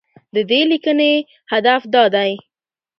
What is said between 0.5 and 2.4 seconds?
متن لیکنې هدف دا دی